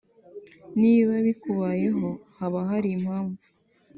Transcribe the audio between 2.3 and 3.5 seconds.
haba hari impamvu